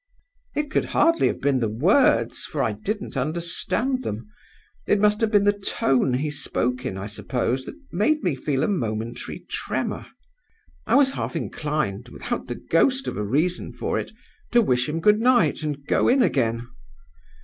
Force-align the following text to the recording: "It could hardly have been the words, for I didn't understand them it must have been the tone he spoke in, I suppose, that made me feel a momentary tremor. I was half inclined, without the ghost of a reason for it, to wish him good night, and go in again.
"It 0.55 0.71
could 0.71 0.85
hardly 0.97 1.27
have 1.27 1.39
been 1.41 1.59
the 1.59 1.69
words, 1.69 2.43
for 2.43 2.63
I 2.63 2.71
didn't 2.71 3.15
understand 3.15 4.01
them 4.01 4.31
it 4.87 4.99
must 4.99 5.21
have 5.21 5.29
been 5.31 5.43
the 5.43 5.53
tone 5.53 6.15
he 6.15 6.31
spoke 6.31 6.87
in, 6.87 6.97
I 6.97 7.05
suppose, 7.05 7.65
that 7.65 7.75
made 7.91 8.23
me 8.23 8.33
feel 8.33 8.63
a 8.63 8.67
momentary 8.67 9.45
tremor. 9.47 10.07
I 10.87 10.95
was 10.95 11.11
half 11.11 11.35
inclined, 11.35 12.09
without 12.09 12.47
the 12.47 12.55
ghost 12.55 13.07
of 13.07 13.15
a 13.15 13.23
reason 13.23 13.73
for 13.73 13.99
it, 13.99 14.09
to 14.53 14.63
wish 14.63 14.89
him 14.89 15.01
good 15.01 15.19
night, 15.19 15.61
and 15.61 15.85
go 15.85 16.07
in 16.07 16.23
again. 16.23 16.67